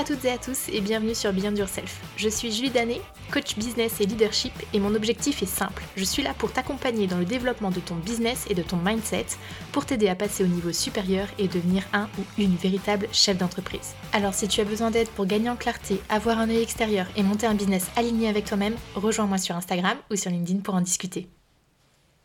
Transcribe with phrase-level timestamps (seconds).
[0.00, 2.00] à toutes et à tous et bienvenue sur Beyond Yourself.
[2.16, 5.82] Je suis Julie Danet, coach business et leadership et mon objectif est simple.
[5.94, 9.26] Je suis là pour t'accompagner dans le développement de ton business et de ton mindset
[9.72, 13.92] pour t'aider à passer au niveau supérieur et devenir un ou une véritable chef d'entreprise.
[14.14, 17.22] Alors si tu as besoin d'aide pour gagner en clarté, avoir un œil extérieur et
[17.22, 21.28] monter un business aligné avec toi-même, rejoins-moi sur Instagram ou sur LinkedIn pour en discuter.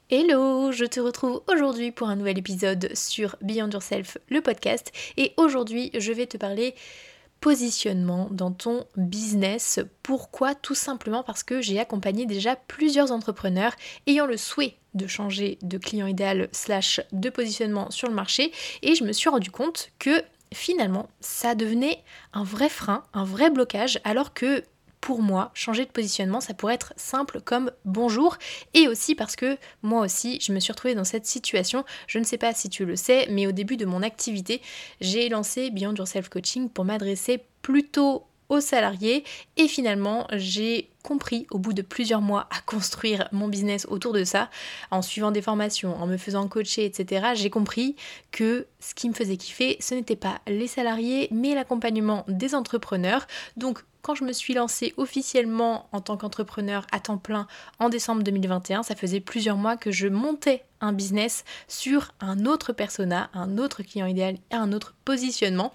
[0.10, 4.94] Hello, je te retrouve aujourd'hui pour un nouvel épisode sur Beyond Yourself, le podcast.
[5.18, 6.74] Et aujourd'hui, je vais te parler
[7.46, 9.80] positionnement dans ton business.
[10.02, 10.56] Pourquoi?
[10.56, 13.76] Tout simplement parce que j'ai accompagné déjà plusieurs entrepreneurs
[14.08, 18.96] ayant le souhait de changer de client idéal slash de positionnement sur le marché et
[18.96, 20.24] je me suis rendu compte que
[20.56, 24.64] finalement ça devenait un vrai frein, un vrai blocage alors que
[25.06, 28.38] pour moi, changer de positionnement, ça pourrait être simple comme bonjour.
[28.74, 31.86] Et aussi parce que moi aussi, je me suis retrouvée dans cette situation.
[32.08, 34.64] Je ne sais pas si tu le sais, mais au début de mon activité,
[35.02, 39.24] j'ai lancé Beyond Yourself Coaching pour m'adresser plutôt aux salariés
[39.58, 44.24] et finalement j'ai compris au bout de plusieurs mois à construire mon business autour de
[44.24, 44.50] ça,
[44.90, 47.96] en suivant des formations, en me faisant coacher, etc., j'ai compris
[48.32, 53.26] que ce qui me faisait kiffer, ce n'était pas les salariés, mais l'accompagnement des entrepreneurs.
[53.58, 57.48] Donc quand je me suis lancée officiellement en tant qu'entrepreneur à temps plein
[57.80, 62.74] en décembre 2021, ça faisait plusieurs mois que je montais un business sur un autre
[62.74, 65.74] persona, un autre client idéal et un autre positionnement.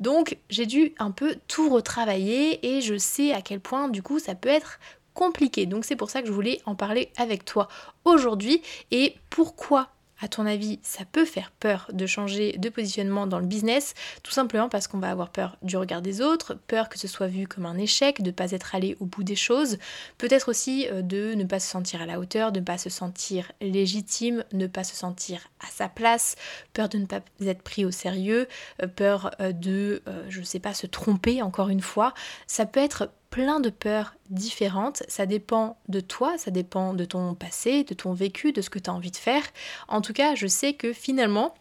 [0.00, 4.18] Donc j'ai dû un peu tout retravailler et je sais à quel point du coup
[4.18, 4.78] ça peut être
[5.12, 5.66] compliqué.
[5.66, 7.68] Donc c'est pour ça que je voulais en parler avec toi
[8.06, 13.38] aujourd'hui et pourquoi à ton avis, ça peut faire peur de changer de positionnement dans
[13.38, 16.98] le business, tout simplement parce qu'on va avoir peur du regard des autres, peur que
[16.98, 19.78] ce soit vu comme un échec, de ne pas être allé au bout des choses,
[20.18, 22.90] peut-être aussi euh, de ne pas se sentir à la hauteur, de ne pas se
[22.90, 26.36] sentir légitime, ne pas se sentir à sa place,
[26.72, 28.48] peur de ne pas être pris au sérieux,
[28.82, 32.14] euh, peur euh, de, je ne sais pas, se tromper encore une fois.
[32.46, 35.02] Ça peut être plein de peurs différentes.
[35.08, 38.78] Ça dépend de toi, ça dépend de ton passé, de ton vécu, de ce que
[38.78, 39.42] tu as envie de faire.
[39.88, 41.54] En tout cas, je sais que finalement,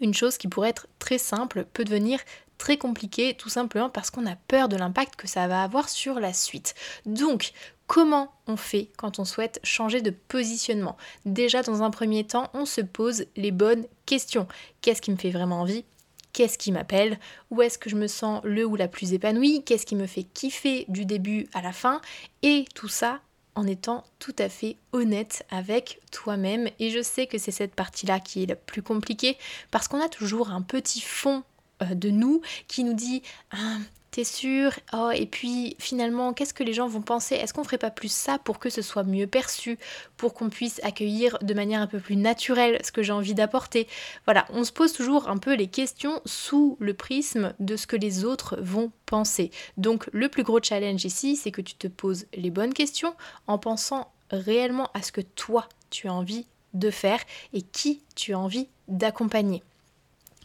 [0.00, 2.20] une chose qui pourrait être très simple peut devenir
[2.58, 6.20] très compliquée tout simplement parce qu'on a peur de l'impact que ça va avoir sur
[6.20, 6.74] la suite.
[7.04, 7.52] Donc,
[7.86, 10.96] Comment on fait quand on souhaite changer de positionnement?
[11.26, 14.48] Déjà, dans un premier temps, on se pose les bonnes questions.
[14.80, 15.84] Qu'est-ce qui me fait vraiment envie?
[16.34, 17.18] Qu'est-ce qui m'appelle,
[17.50, 20.24] où est-ce que je me sens le ou la plus épanouie, qu'est-ce qui me fait
[20.24, 22.02] kiffer du début à la fin,
[22.42, 23.20] et tout ça
[23.54, 26.68] en étant tout à fait honnête avec toi-même.
[26.80, 29.38] Et je sais que c'est cette partie-là qui est la plus compliquée,
[29.70, 31.44] parce qu'on a toujours un petit fond
[31.82, 33.78] euh, de nous qui nous dit ah,
[34.14, 34.70] T'es sûr?
[34.92, 37.34] Oh, et puis finalement, qu'est-ce que les gens vont penser?
[37.34, 39.76] Est-ce qu'on ferait pas plus ça pour que ce soit mieux perçu,
[40.16, 43.88] pour qu'on puisse accueillir de manière un peu plus naturelle ce que j'ai envie d'apporter?
[44.24, 47.96] Voilà, on se pose toujours un peu les questions sous le prisme de ce que
[47.96, 49.50] les autres vont penser.
[49.78, 53.16] Donc le plus gros challenge ici, c'est que tu te poses les bonnes questions
[53.48, 57.18] en pensant réellement à ce que toi, tu as envie de faire
[57.52, 59.64] et qui tu as envie d'accompagner.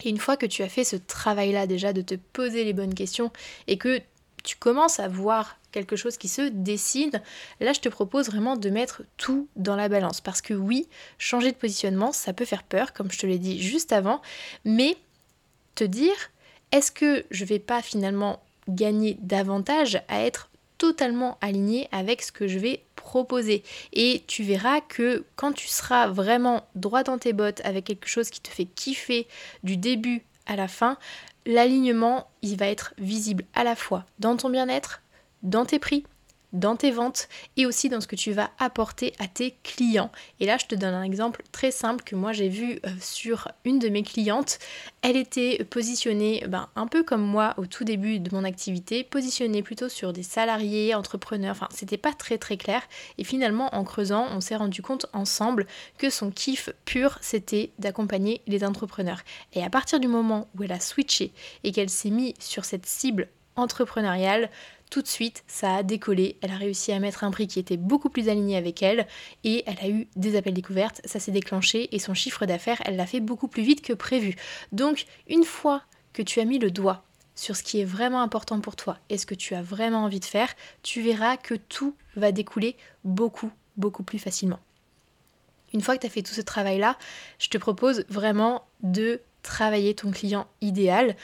[0.03, 2.93] Et une fois que tu as fait ce travail-là déjà de te poser les bonnes
[2.93, 3.31] questions
[3.67, 4.01] et que
[4.43, 7.21] tu commences à voir quelque chose qui se dessine,
[7.59, 10.21] là je te propose vraiment de mettre tout dans la balance.
[10.21, 10.87] Parce que oui,
[11.17, 14.21] changer de positionnement, ça peut faire peur, comme je te l'ai dit juste avant,
[14.65, 14.97] mais
[15.75, 16.15] te dire,
[16.71, 22.47] est-ce que je vais pas finalement gagner davantage à être totalement aligné avec ce que
[22.47, 22.83] je vais
[23.93, 28.29] Et tu verras que quand tu seras vraiment droit dans tes bottes avec quelque chose
[28.29, 29.27] qui te fait kiffer
[29.63, 30.97] du début à la fin,
[31.45, 35.01] l'alignement, il va être visible à la fois dans ton bien-être,
[35.43, 36.03] dans tes prix,
[36.53, 37.27] dans tes ventes
[37.57, 40.11] et aussi dans ce que tu vas apporter à tes clients.
[40.39, 43.47] Et là, je te donne un exemple très simple que moi j'ai vu euh, sur
[43.65, 44.59] une de mes clientes.
[45.01, 49.63] Elle était positionnée ben, un peu comme moi au tout début de mon activité, positionnée
[49.63, 52.81] plutôt sur des salariés, entrepreneurs, enfin c'était pas très très clair.
[53.17, 55.67] Et finalement, en creusant, on s'est rendu compte ensemble
[55.97, 59.21] que son kiff pur c'était d'accompagner les entrepreneurs.
[59.53, 61.31] Et à partir du moment où elle a switché
[61.63, 64.49] et qu'elle s'est mise sur cette cible entrepreneuriale,
[64.89, 66.37] tout de suite, ça a décollé.
[66.41, 69.07] Elle a réussi à mettre un prix qui était beaucoup plus aligné avec elle
[69.43, 71.01] et elle a eu des appels découvertes.
[71.05, 74.35] Ça s'est déclenché et son chiffre d'affaires, elle l'a fait beaucoup plus vite que prévu.
[74.71, 75.83] Donc, une fois
[76.13, 77.03] que tu as mis le doigt
[77.35, 80.19] sur ce qui est vraiment important pour toi et ce que tu as vraiment envie
[80.19, 80.53] de faire,
[80.83, 84.59] tu verras que tout va découler beaucoup, beaucoup plus facilement.
[85.73, 86.97] Une fois que tu as fait tout ce travail-là,
[87.37, 91.15] je te propose vraiment de travailler ton client idéal.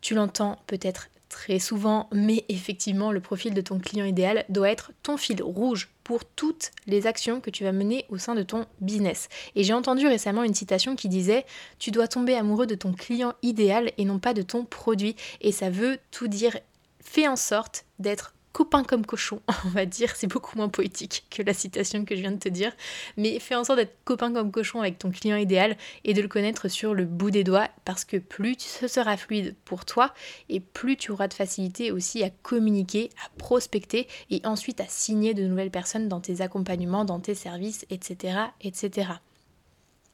[0.00, 4.92] Tu l'entends peut-être très souvent, mais effectivement, le profil de ton client idéal doit être
[5.02, 8.66] ton fil rouge pour toutes les actions que tu vas mener au sein de ton
[8.80, 9.30] business.
[9.56, 11.46] Et j'ai entendu récemment une citation qui disait
[11.78, 15.16] Tu dois tomber amoureux de ton client idéal et non pas de ton produit.
[15.40, 16.58] Et ça veut tout dire
[17.00, 21.42] fais en sorte d'être copain comme cochon, on va dire, c'est beaucoup moins poétique que
[21.42, 22.72] la citation que je viens de te dire,
[23.16, 26.28] mais fais en sorte d'être copain comme cochon avec ton client idéal et de le
[26.28, 30.12] connaître sur le bout des doigts parce que plus ce sera fluide pour toi
[30.48, 35.34] et plus tu auras de facilité aussi à communiquer, à prospecter et ensuite à signer
[35.34, 38.38] de nouvelles personnes dans tes accompagnements, dans tes services, etc.
[38.60, 39.12] etc.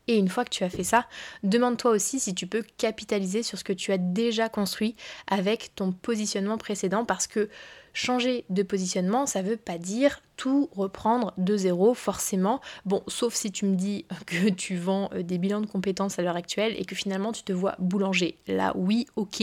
[0.09, 1.07] Et une fois que tu as fait ça,
[1.43, 4.97] demande-toi aussi si tu peux capitaliser sur ce que tu as déjà construit
[5.27, 7.51] avec ton positionnement précédent parce que
[7.99, 12.61] changer de positionnement, ça veut pas dire tout reprendre de zéro forcément.
[12.85, 16.23] Bon, sauf si tu me dis que tu vends euh, des bilans de compétences à
[16.23, 18.39] l'heure actuelle et que finalement tu te vois boulanger.
[18.47, 19.43] Là, oui, ok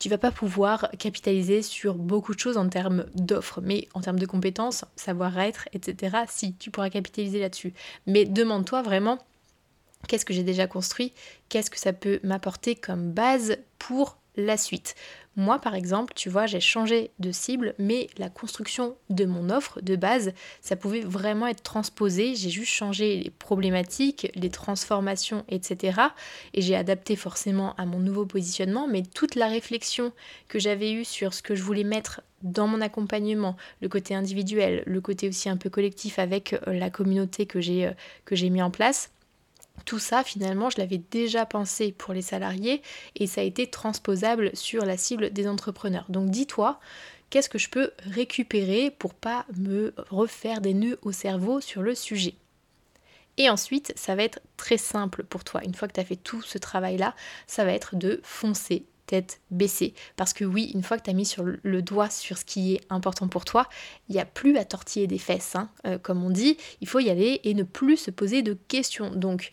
[0.00, 4.18] tu vas pas pouvoir capitaliser sur beaucoup de choses en termes d'offres, mais en termes
[4.18, 6.16] de compétences, savoir-être, etc.
[6.26, 7.74] Si, tu pourras capitaliser là-dessus.
[8.06, 9.18] Mais demande-toi vraiment
[10.08, 11.12] qu'est-ce que j'ai déjà construit,
[11.50, 14.94] qu'est-ce que ça peut m'apporter comme base pour la suite?
[15.36, 19.80] Moi, par exemple, tu vois, j'ai changé de cible, mais la construction de mon offre
[19.80, 22.34] de base, ça pouvait vraiment être transposé.
[22.34, 26.00] J'ai juste changé les problématiques, les transformations, etc.
[26.52, 30.12] Et j'ai adapté forcément à mon nouveau positionnement, mais toute la réflexion
[30.48, 34.82] que j'avais eue sur ce que je voulais mettre dans mon accompagnement, le côté individuel,
[34.86, 37.92] le côté aussi un peu collectif avec euh, la communauté euh,
[38.24, 39.10] que j'ai mis en place,
[39.84, 42.82] tout ça, finalement, je l'avais déjà pensé pour les salariés
[43.16, 46.06] et ça a été transposable sur la cible des entrepreneurs.
[46.08, 46.80] Donc dis-toi,
[47.30, 51.94] qu'est-ce que je peux récupérer pour pas me refaire des nœuds au cerveau sur le
[51.94, 52.34] sujet?
[53.36, 55.62] Et ensuite, ça va être très simple pour toi.
[55.64, 57.14] Une fois que tu as fait tout ce travail-là,
[57.46, 59.94] ça va être de foncer tête baissée.
[60.16, 62.74] Parce que oui, une fois que tu as mis sur le doigt sur ce qui
[62.74, 63.68] est important pour toi,
[64.08, 65.56] il n'y a plus à tortiller des fesses.
[65.56, 65.68] Hein.
[65.86, 69.10] Euh, comme on dit, il faut y aller et ne plus se poser de questions.
[69.10, 69.52] Donc,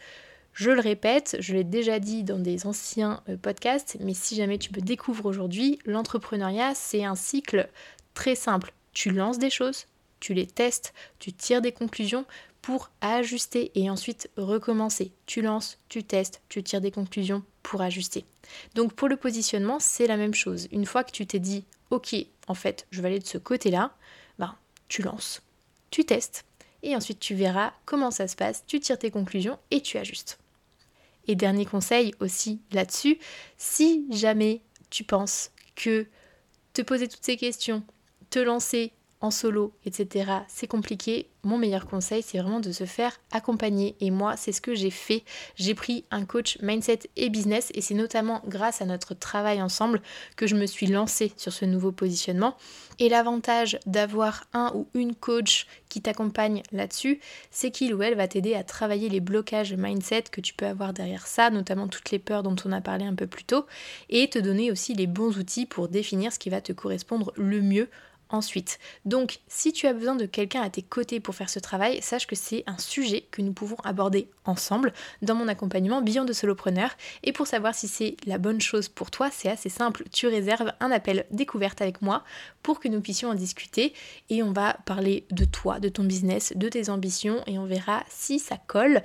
[0.53, 4.57] je le répète, je l'ai déjà dit dans des anciens euh, podcasts, mais si jamais
[4.57, 7.69] tu me découvres aujourd'hui, l'entrepreneuriat, c'est un cycle
[8.15, 8.73] très simple.
[8.91, 9.85] Tu lances des choses,
[10.19, 12.25] tu les testes, tu tires des conclusions
[12.63, 15.11] pour ajuster et ensuite recommencer.
[15.25, 18.23] Tu lances, tu testes, tu tires des conclusions pour ajuster.
[18.75, 20.69] Donc pour le positionnement, c'est la même chose.
[20.71, 22.15] Une fois que tu t'es dit, ok,
[22.47, 23.93] en fait, je vais aller de ce côté-là,
[24.39, 24.55] ben,
[24.87, 25.41] tu lances,
[25.91, 26.45] tu testes,
[26.81, 30.39] et ensuite tu verras comment ça se passe, tu tires tes conclusions et tu ajustes.
[31.27, 33.19] Et dernier conseil aussi là-dessus,
[33.57, 36.07] si jamais tu penses que
[36.71, 37.83] te poser toutes ces questions,
[38.29, 43.17] te lancer en solo, etc., c'est compliqué, mon meilleur conseil, c'est vraiment de se faire
[43.31, 43.95] accompagner.
[44.01, 45.23] Et moi, c'est ce que j'ai fait.
[45.55, 50.01] J'ai pris un coach mindset et business et c'est notamment grâce à notre travail ensemble
[50.35, 52.57] que je me suis lancée sur ce nouveau positionnement.
[52.99, 58.27] Et l'avantage d'avoir un ou une coach qui t'accompagne là-dessus, c'est qu'il ou elle va
[58.27, 62.19] t'aider à travailler les blocages mindset que tu peux avoir derrière ça, notamment toutes les
[62.19, 63.65] peurs dont on a parlé un peu plus tôt,
[64.09, 67.61] et te donner aussi les bons outils pour définir ce qui va te correspondre le
[67.61, 67.89] mieux
[68.29, 68.79] ensuite.
[69.06, 72.27] Donc, si tu as besoin de quelqu'un à tes côtés pour faire ce travail, sache
[72.27, 76.91] que c'est un sujet que nous pouvons aborder ensemble dans mon accompagnement Beyond de Solopreneur.
[77.24, 80.03] Et pour savoir si c'est la bonne chose pour toi, c'est assez simple.
[80.12, 82.24] Tu réserves un appel découverte avec moi
[82.63, 83.94] pour que nous puissions en discuter
[84.29, 88.03] et on va parler de toi, de ton business, de tes ambitions et on verra
[88.09, 89.01] si ça colle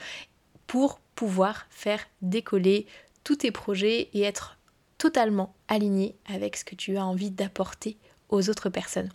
[0.66, 2.86] pour pouvoir faire décoller
[3.24, 4.58] tous tes projets et être
[4.98, 7.98] totalement aligné avec ce que tu as envie d'apporter
[8.48, 9.10] autres personnes.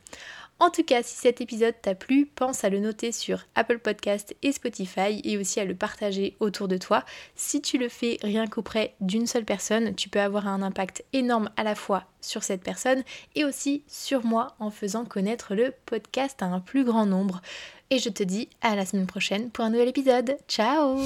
[0.59, 4.35] En tout cas, si cet épisode t'a plu, pense à le noter sur Apple Podcast
[4.41, 7.03] et Spotify et aussi à le partager autour de toi.
[7.35, 11.51] Si tu le fais rien qu'auprès d'une seule personne, tu peux avoir un impact énorme
[11.57, 13.03] à la fois sur cette personne
[13.35, 17.41] et aussi sur moi en faisant connaître le podcast à un plus grand nombre.
[17.91, 20.37] Et je te dis à la semaine prochaine pour un nouvel épisode.
[20.47, 20.97] Ciao